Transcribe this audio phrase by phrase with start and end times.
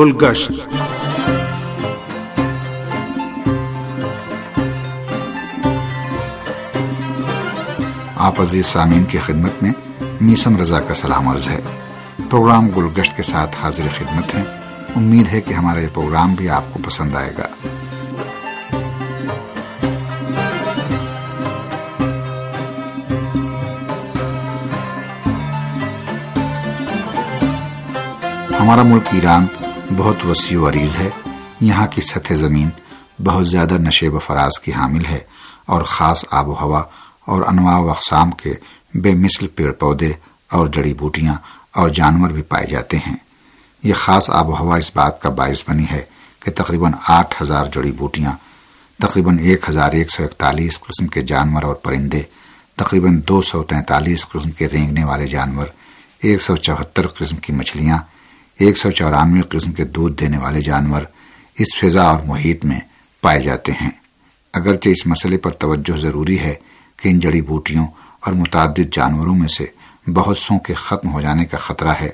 [0.00, 0.52] گلگشت۔
[8.16, 9.72] آپ عزیز سامعین کی خدمت میں
[10.20, 11.60] میسم رضا کا سلام عرض ہے۔
[12.30, 14.44] پروگرام گلگشت کے ساتھ حاضر خدمت ہیں۔
[14.96, 17.46] امید ہے کہ ہمارا یہ پروگرام بھی آپ کو پسند آئے گا۔
[28.60, 29.46] ہمارا ملک ایران
[29.96, 31.10] بہت وسیع و عریض ہے۔
[31.60, 32.68] یہاں کی سطح زمین
[33.24, 35.18] بہت زیادہ نشیب و فراز کی حامل ہے
[35.66, 36.82] اور خاص آب و ہوا
[37.24, 38.54] اور انواع و اقسام کے
[38.94, 40.12] بے مثل پیڑ پودے
[40.50, 41.34] اور جڑی بوٹیاں
[41.74, 43.16] اور جانور بھی پائے جاتے ہیں۔
[43.82, 46.02] یہ خاص آب و ہوا اس بات کا باعث بنی ہے
[46.40, 48.32] کہ تقریباً آٹھ ہزار جڑی بوٹیاں،
[49.00, 52.22] تقریباً ایک ہزار ایک سو اکتالیس قسم کے جانور اور پرندے،
[52.76, 55.66] تقریباً دو سو تینتالیس قسم کے رینگنے والے جانور،
[56.22, 57.98] ایک سو چوہتر قسم کی مچھلیاں
[58.60, 61.02] ایک سو چورانوے قسم کے دودھ دینے والے جانور
[61.58, 62.80] اس فضا اور محیط میں
[63.20, 63.90] پائے جاتے ہیں۔
[64.52, 66.54] اگرچہ اس مسئلے پر توجہ ضروری ہے
[66.96, 67.86] کہ ان جڑی بوٹیوں
[68.20, 69.66] اور متعدد جانوروں میں سے
[70.10, 72.10] بہت سو کے ختم ہو جانے کا خطرہ ہے۔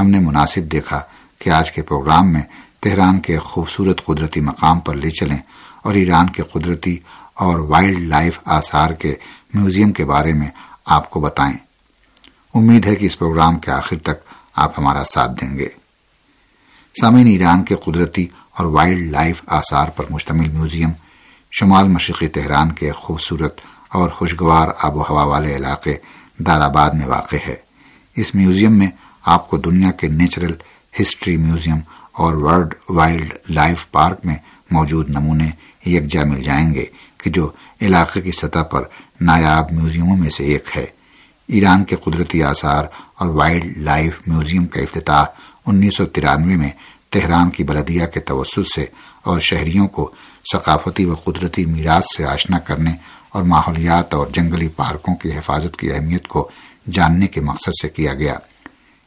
[0.00, 1.00] ہم نے مناسب دیکھا
[1.38, 2.42] کہ آج کے پروگرام میں
[2.80, 5.38] تہران کے خوبصورت قدرتی مقام پر لے چلیں
[5.82, 6.98] اور ایران کے قدرتی
[7.34, 9.14] اور وائلڈ لائف آثار کے
[9.54, 10.50] میوزیم کے بارے میں
[10.84, 11.56] آپ کو بتائیں۔
[12.54, 14.14] امید ہے کہ اس پروگرام کے آخر تک
[14.54, 15.83] آپ ہمارا ساتھ دیں گے۔
[17.00, 20.90] سامعین ایران کے قدرتی اور وائلڈ لائف آثار پر مشتمل میوزیم
[21.52, 25.96] شمال مشرقی تہران کے خوبصورت اور خوشگوار آب و ہوا والے علاقے
[26.38, 27.56] دار آباد میں واقع ہے۔
[28.16, 28.86] اس میوزیم میں
[29.24, 30.52] آپ کو دنیا کے نیچرل
[31.00, 31.76] ہسٹری میوزیم
[32.12, 34.36] اور ورلڈ وائلڈ لائف پارک میں
[34.70, 35.50] موجود نمونے
[35.86, 36.84] یکجا مل جائیں گے
[37.18, 38.82] کہ جو علاقے کی سطح پر
[39.20, 40.86] نایاب میوزیموں میں سے ایک ہے۔
[41.48, 42.84] ایران کے قدرتی آثار
[43.18, 45.24] اور وائلڈ لائف میوزیم کا افتتاح
[45.66, 46.70] انیس سو ترانوے میں
[47.10, 48.86] تہران کی بلدیہ کے توسط سے
[49.22, 50.10] اور شہریوں کو
[50.52, 52.90] ثقافتی و قدرتی میراث سے آشنا کرنے
[53.28, 56.50] اور ماحولیات اور جنگلی پارکوں کی حفاظت کی اہمیت کو
[56.92, 58.34] جاننے کے مقصد سے کیا گیا۔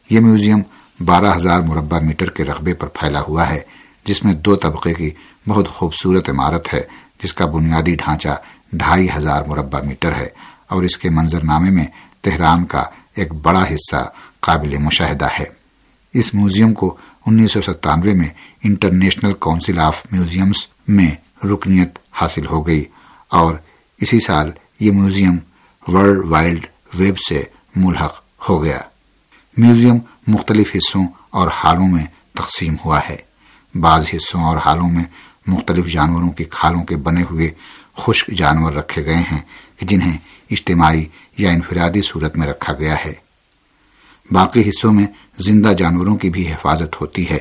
[0.09, 0.61] یہ میوزیم
[1.05, 3.59] بارہ ہزار مربع میٹر کے رقبے پر پھیلا ہوا ہے،
[4.05, 5.09] جس میں دو طبقے کی
[5.47, 6.81] بہت خوبصورت عمارت ہے،
[7.23, 8.37] جس کا بنیادی ڈھانچہ
[8.73, 10.27] ڈھائی ہزار مربع میٹر ہے
[10.67, 11.85] اور اس کے منظر نامے میں
[12.21, 12.83] تہران کا
[13.15, 15.56] ایک بڑا حصہ قابل مشاہدہ ہے۔
[16.13, 18.29] اس میوزیم کو انیس سو ستانوے میں
[18.63, 21.11] انٹرنیشنل کونسل آف میوزیمز میں
[21.45, 22.85] رکنیت حاصل ہو گئی
[23.27, 23.55] اور
[24.01, 25.35] اسی سال یہ میوزیم
[25.87, 27.43] ورلڈ وائلڈ ویب سے
[27.75, 28.79] ملحق ہو گیا۔
[29.57, 29.95] میوزیم
[30.27, 33.17] مختلف حصوں اور حالوں میں تقسیم ہوا ہے۔
[33.75, 35.03] بعض حصوں اور حالوں میں
[35.47, 37.51] مختلف جانوروں کی کھالوں کے بنے ہوئے
[37.97, 39.41] خشک جانور رکھے گئے ہیں،
[39.81, 40.17] جنہیں
[40.51, 41.05] اجتماعی
[41.37, 43.26] یا انفرادی صورت میں رکھا گیا ہے۔
[44.31, 45.05] باقی حصوں میں
[45.39, 47.39] زندہ جانوروں کی بھی حفاظت ہوتی ہے۔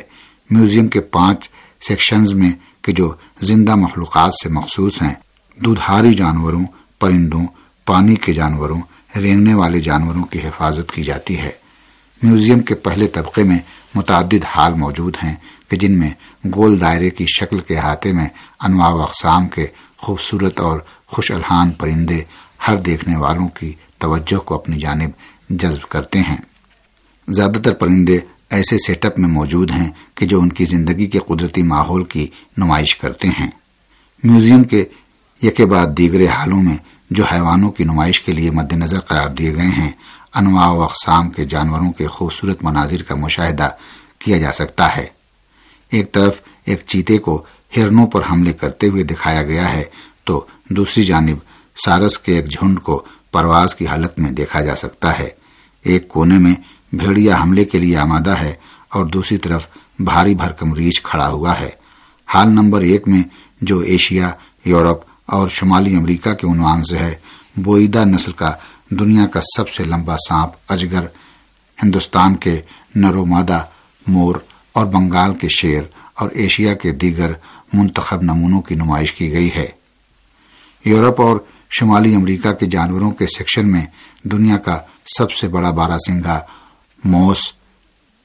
[0.51, 1.51] میوزیم کے پانچ
[1.89, 2.51] سیکشنز میں
[2.83, 5.15] کہ جو زندہ مخلوقات سے مخصوص ہیں۔
[5.57, 6.65] دودھاری جانوروں،
[7.01, 7.47] پرندوں،
[7.87, 8.81] پانی کے جانوروں،
[9.17, 11.51] رینگنے والے جانوروں کی حفاظت کی جاتی ہے۔
[12.23, 13.59] میوزیم کے پہلے طبقے میں
[13.95, 15.37] متعدد حال موجود ہیں
[15.69, 16.11] کہ جن میں
[16.55, 18.29] گول دائرے کی شکل کے احاطے میں
[18.61, 19.67] انواع و اقسام کے
[19.97, 22.23] خوبصورت اور خوش الحان پرندے
[22.69, 25.11] ہر دیکھنے والوں کی توجہ کو اپنی جانب
[25.49, 26.37] جذب کرتے ہیں۔
[27.29, 28.19] زیادہ تر پرندے
[28.51, 32.27] ایسے سیٹ اپ میں موجود ہیں کہ جو ان کی زندگی کے قدرتی ماحول کی
[32.57, 33.51] نمائش کرتے ہیں۔
[34.25, 34.85] میوزیم کے
[35.43, 36.77] یکے بعد دیگر حالوں میں
[37.11, 39.93] جو حیوانوں کی نمائش کے لیے مد نظر قرار دیے گئے ہیں،
[40.35, 43.71] انواع و اقسام کے جانوروں کے خوبصورت مناظر کا مشاہدہ
[44.19, 45.07] کیا جا سکتا ہے۔
[45.91, 47.45] ایک طرف ایک چیتے کو
[47.77, 49.85] ہرنوں پر حملے کرتے ہوئے دکھایا گیا ہے،
[50.25, 51.37] تو دوسری جانب
[51.77, 55.29] سارس کے ایک جھنڈ کو پرواز کی حالت میں دیکھا جا سکتا ہے۔
[55.83, 56.55] ایک کونے میں
[56.93, 58.55] بھیڑیا حملے کے لیے آمادہ ہے
[58.89, 59.67] اور دوسری طرف
[59.99, 61.71] بھاری بھرکم ریچھ کھڑا ہوا ہے۔
[62.27, 63.23] حال نمبر ایک میں
[63.61, 64.31] جو ایشیا،
[64.65, 67.15] یورپ اور شمالی امریکہ کے عنوان سے ہے،
[67.57, 68.53] بوئیدہ نسل کا
[68.91, 71.07] دنیا کا سب سے لمبا سانپ اجگر،
[71.83, 72.61] ہندوستان کے
[72.95, 73.63] نرو مادہ
[74.07, 74.37] مور
[74.73, 75.83] اور بنگال کے شیر
[76.15, 77.33] اور ایشیا کے دیگر
[77.73, 79.67] منتخب نمونوں کی نمائش کی گئی ہے۔
[80.85, 81.37] یورپ اور
[81.71, 83.87] شمالی امریکہ کے جانوروں کے سیکشن میں
[84.23, 84.79] دنیا کا
[85.19, 86.41] سب سے بڑا بارہ سنگھا
[87.05, 87.53] موس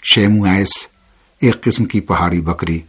[0.03, 0.87] شیموائس
[1.39, 2.79] ایک قسم کی پہاڑی بکری،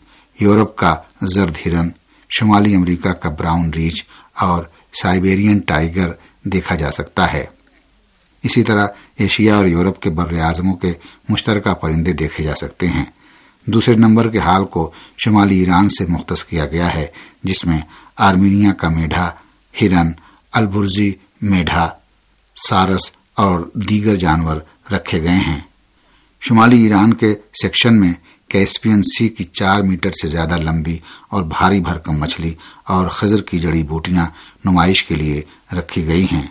[0.40, 1.88] یورپ کا زرد ہرن،
[2.31, 4.64] شمالی امریکہ کا براؤن ریچ اور
[5.02, 6.11] سائبیرین ٹائیگر
[6.43, 7.44] دیکھا جا سکتا ہے۔
[8.43, 8.87] اسی طرح
[9.19, 10.93] ایشیا اور یورپ کے بر اعظموں کے
[11.29, 13.05] مشترکہ پرندے دیکھے جا سکتے ہیں۔
[13.64, 17.06] دوسرے نمبر کے حال کو شمالی ایران سے مختص کیا گیا ہے،
[17.43, 17.78] جس میں
[18.17, 19.31] آرمینیا کا میڈھا،
[19.81, 20.12] ہرن،
[20.52, 21.12] البرزی
[21.43, 21.90] میڈھا،
[22.56, 24.56] سارس اور دیگر جانور
[24.93, 25.61] رکھے گئے ہیں۔
[26.44, 28.12] شمالی ایران کے سیکشن میں
[28.48, 30.98] کیسپین سی کی چار میٹر سے زیادہ لمبی
[31.28, 32.54] اور بھاری بھرکم مچھلی
[32.84, 34.26] اور خزر کی جڑی بوٹیاں
[34.64, 35.42] نمائش کے لیے
[35.72, 36.46] رکھی گئی ہیں۔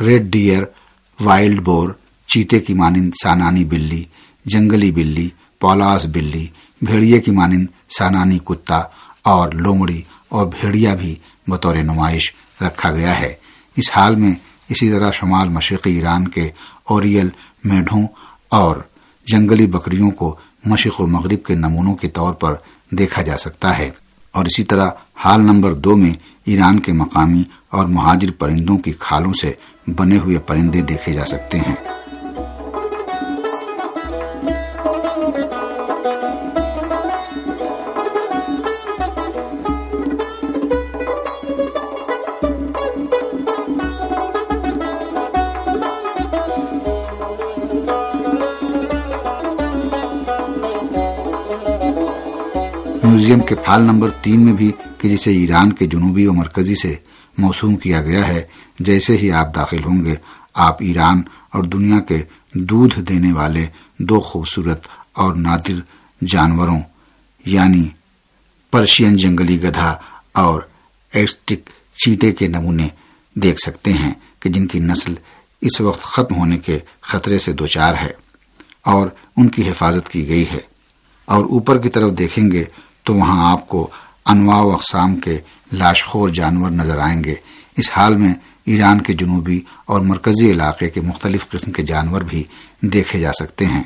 [0.00, 0.62] ریڈ ڈیئر،
[1.20, 1.92] وائلڈ بور،
[2.28, 4.04] چیتے کی مانند سانانی بلی،
[4.44, 5.28] جنگلی بلی،
[5.60, 6.46] پولاس بلی،
[6.82, 7.66] بھیڑیے کی مانند
[7.98, 8.82] سانانی کتا
[9.22, 11.14] اور لومڑی اور بھیڑیا بھی
[11.46, 13.34] بطور نمائش رکھا گیا ہے۔
[13.76, 14.34] اس حال میں
[14.68, 16.50] اسی طرح شمال مشرقی ایران کے
[16.84, 17.28] اوریل،
[17.64, 18.06] میڈھوں
[18.48, 18.76] اور
[19.28, 22.54] جنگلی بکریوں کو مشرق و مغرب کے نمونوں کے طور پر
[22.90, 23.90] دیکھا جا سکتا ہے۔
[24.32, 26.12] اور اسی طرح حال نمبر دو میں
[26.44, 29.52] ایران کے مقامی اور مہاجر پرندوں کی کھالوں سے
[29.86, 31.97] بنے ہوئے پرندے دیکھے جا سکتے ہیں۔
[53.08, 56.96] میوزیم کے پھال نمبر تین میں بھی کہ جسے ایران کے جنوبی و مرکزی سے
[57.38, 58.42] موسوم کیا گیا ہے،
[58.78, 60.14] جیسے ہی آپ داخل ہوں گے،
[60.54, 61.22] آپ ایران
[61.52, 62.22] اور دنیا کے
[62.54, 63.66] دودھ دینے والے
[63.98, 65.80] دو خوبصورت اور نادر
[66.26, 66.80] جانوروں
[67.44, 67.88] یعنی
[68.70, 69.96] پرشین جنگلی گدھا
[70.32, 70.62] اور
[71.12, 71.70] ایسٹک
[72.04, 72.88] چیتے کے نمونے
[73.34, 75.14] دیکھ سکتے ہیں کہ جن کی نسل
[75.60, 78.12] اس وقت ختم ہونے کے خطرے سے دوچار ہے
[78.82, 80.78] اور ان کی حفاظت کی گئی ہے۔
[81.24, 82.64] اور اوپر کی طرف دیکھیں گے
[83.08, 83.90] تو وہاں آپ کو
[84.26, 85.38] انواع و اقسام کے
[85.72, 87.34] لاشخور جانور نظر آئیں گے۔
[87.76, 88.34] اس حال میں
[88.64, 92.44] ایران کے جنوبی اور مرکزی علاقے کے مختلف قسم کے جانور بھی
[92.80, 93.82] دیکھے جا سکتے ہیں۔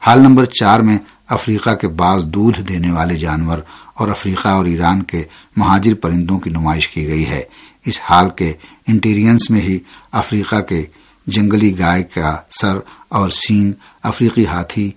[0.00, 0.98] حال نمبر چار میں
[1.28, 3.58] افریقہ کے بعض دودھ دینے والے جانور
[3.94, 5.24] اور افریقہ اور ایران کے
[5.56, 7.42] مہاجر پرندوں کی نمائش کی گئی ہے۔
[7.86, 8.52] اس حال کے
[8.86, 9.78] انٹیرینس میں ہی
[10.12, 10.86] افریقہ کے
[11.26, 14.92] جنگلی گائے کا سر اور سینگ افریقی ہاتھی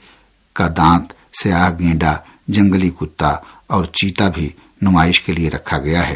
[0.53, 1.13] کا دانت،
[1.43, 2.17] سیاہ گینڈا
[2.53, 3.33] جنگلی کتا
[3.67, 4.49] اور چیتا بھی
[4.81, 6.15] نمائش کے لیے رکھا گیا ہے۔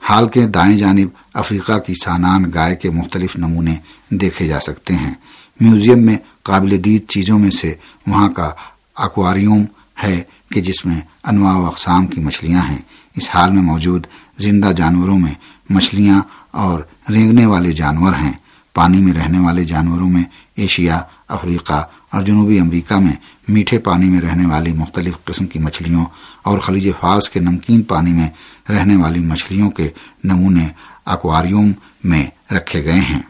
[0.00, 3.74] حال کے دائیں جانب افریقہ کی سانان گائے کے مختلف نمونے
[4.10, 5.14] دیکھے جا سکتے ہیں۔
[5.60, 7.74] میوزیم میں قابل دید چیزوں میں سے
[8.06, 8.50] وہاں کا
[8.96, 9.64] اکواریوم
[10.02, 12.82] ہے کہ جس میں انواع و اقسام کی مچھلیاں ہیں۔
[13.16, 14.06] اس حال میں موجود
[14.38, 15.34] زندہ جانوروں میں
[15.70, 16.20] مچھلیاں
[16.50, 18.32] اور رینگنے والے جانور ہیں۔
[18.74, 20.24] پانی میں رہنے والے جانوروں میں
[20.56, 23.12] ایشیا، افریقہ اور جنوبی امریکہ میں
[23.48, 26.04] میٹھے پانی میں رہنے والی مختلف قسم کی مچھلیوں
[26.42, 28.26] اور خلیج فارس کے نمکین پانی میں
[28.70, 29.88] رہنے والی مچھلیوں کے
[30.24, 30.68] نمونے
[31.04, 31.72] اکواریوم
[32.04, 33.22] میں رکھے گئے ہیں۔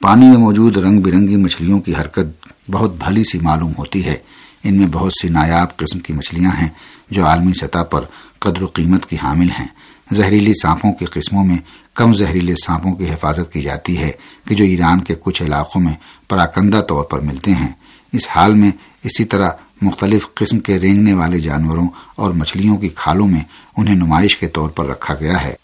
[0.00, 4.16] پانی میں موجود رنگ برنگی مچھلیوں کی حرکت بہت بھلی سی معلوم ہوتی ہے۔
[4.62, 6.68] ان میں بہت سی نایاب قسم کی مچھلیاں ہیں
[7.10, 8.00] جو عالمی سطح پر
[8.38, 9.66] قدر و قیمت کی حامل ہیں۔
[10.12, 11.58] زہریلی سانپوں کی قسموں میں
[11.94, 14.12] کم زہریلے سانپوں کی حفاظت کی جاتی ہے
[14.44, 15.94] کہ جو ایران کے کچھ علاقوں میں
[16.28, 17.79] پراکندہ طور پر ملتے ہیں۔
[18.12, 18.70] اس حال میں
[19.02, 19.50] اسی طرح
[19.82, 23.40] مختلف قسم کے رینگنے والے جانوروں اور مچھلیوں کی کھالوں میں
[23.76, 25.54] انہیں نمائش کے طور پر رکھا گیا ہے۔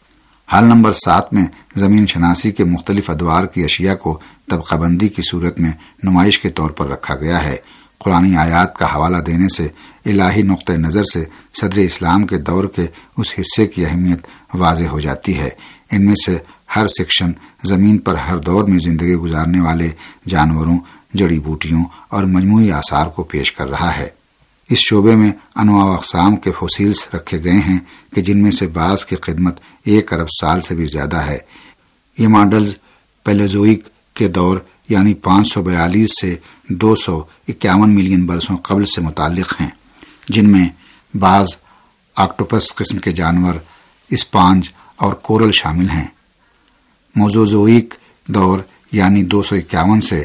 [0.52, 1.44] حال نمبر سات میں
[1.76, 4.20] زمین شناسی کے مختلف ادوار کی اشیاء کو
[4.50, 5.70] طبقہ بندی کی صورت میں
[6.02, 7.56] نمائش کے طور پر رکھا گیا ہے۔
[7.98, 9.68] قرآن آیات کا حوالہ دینے سے
[10.06, 11.24] الہی نقطۂ نظر سے
[11.60, 15.50] صدر اسلام کے دور کے اس حصے کی اہمیت واضح ہو جاتی ہے۔
[15.90, 16.38] ان میں سے
[16.76, 17.30] ہر سیکشن
[17.64, 19.90] زمین پر ہر دور میں زندگی گزارنے والے
[20.28, 20.78] جانوروں
[21.16, 24.08] جڑی بوٹیوں اور مجموعی آثار کو پیش کر رہا ہے۔
[24.70, 27.78] اس شعبے میں انواع اقسام کے فوسیلز رکھے گئے ہیں
[28.14, 31.38] کہ جن میں سے بعض کی خدمت ایک ارب سال سے بھی زیادہ ہے۔
[32.18, 32.74] یہ ماڈلز
[33.26, 34.58] پیلوزوئک کے دور
[34.88, 36.34] یعنی پانچ سو بیالیس سے
[36.68, 39.70] دو سو اکیاون ملین برسوں قبل سے متعلق ہیں،
[40.28, 40.68] جن میں
[41.16, 41.46] بعض
[42.16, 43.54] آکٹوپس قسم کے جانور
[44.10, 46.06] اسپانج اور کورل شامل ہیں۔
[47.16, 47.94] موزوزوئک
[48.28, 48.58] دور
[48.92, 50.24] یعنی دو سو اکیاون سے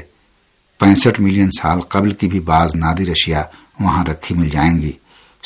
[0.82, 3.42] پینسٹھ ملین سال قبل کی بھی بعض نادر اشیاء
[3.80, 4.92] وہاں رکھی مل جائیں گی۔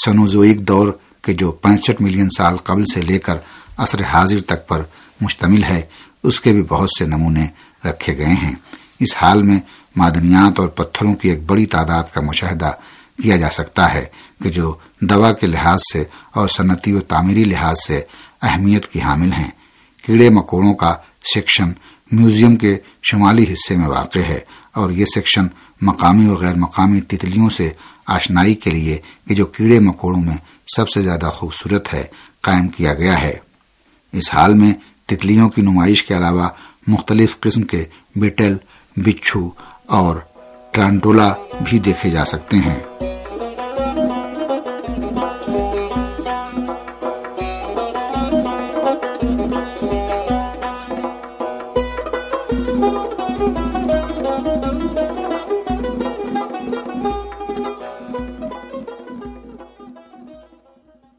[0.06, 3.36] سنوزوئک دور کے جو پینسٹھ ملین سال قبل سے لے کر
[3.78, 4.82] عصر حاضر تک پر
[5.22, 5.82] مشتمل ہے،
[6.24, 7.48] اس کے بھی بہت سے نمونے
[7.86, 8.56] رکھے گئے ہیں۔
[9.00, 9.60] اس حال میں
[9.96, 12.72] معدنیات اور پتھروں کی ایک بڑی تعداد کا مشاہدہ
[13.24, 14.06] کیا جا سکتا ہے
[14.44, 18.02] کہ جو دوا کے لحاظ سے اور صنعتی و تعمیری لحاظ سے
[18.42, 19.52] اہمیت کی حامل ہیں۔
[20.06, 20.96] کیڑے مکوڑوں کا
[21.34, 21.72] سیکشن
[22.12, 24.40] میوزیم کے شمالی حصے میں واقع ہے
[24.74, 25.48] اور یہ سیکشن
[25.82, 27.72] مقامی و غیر مقامی تتلیوں سے
[28.06, 28.98] آشنائی کے لیے
[29.28, 32.04] کہ جو کیڑے مکوڑوں میں سب سے زیادہ خوبصورت ہے،
[32.42, 33.34] قائم کیا گیا ہے۔
[34.12, 34.74] اس حال میں
[35.06, 36.48] تتلیوں کی نمائش کے علاوہ
[36.88, 37.86] مختلف قسم کے
[38.16, 38.58] بیٹل،
[38.98, 39.50] بچھو
[39.86, 40.16] اور
[40.72, 41.34] ٹرانٹولا
[41.64, 42.80] بھی دیکھے جا سکتے ہیں۔